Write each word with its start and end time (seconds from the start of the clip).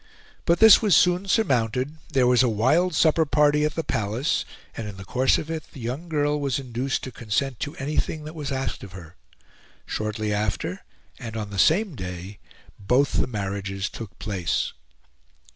But 0.45 0.57
this 0.57 0.81
was 0.81 0.95
soon 0.95 1.27
surmounted; 1.27 1.95
there 2.11 2.25
was 2.25 2.41
a 2.41 2.49
wild 2.49 2.95
supper 2.95 3.23
party 3.23 3.63
at 3.65 3.75
the 3.75 3.83
Palace, 3.83 4.45
and 4.75 4.87
in 4.87 4.97
the 4.97 5.05
course 5.05 5.37
of 5.37 5.51
it 5.51 5.63
the 5.73 5.79
young 5.79 6.09
girl 6.09 6.39
was 6.41 6.57
induced 6.57 7.03
to 7.03 7.11
consent 7.11 7.59
to 7.59 7.75
anything 7.75 8.23
that 8.23 8.33
was 8.33 8.51
asked 8.51 8.83
of 8.83 8.93
her. 8.93 9.15
Shortly 9.85 10.33
after, 10.33 10.83
and 11.19 11.37
on 11.37 11.51
the 11.51 11.59
same 11.59 11.93
day, 11.93 12.39
both 12.79 13.13
the 13.13 13.27
marriages 13.27 13.89
took 13.89 14.17
place. 14.17 14.73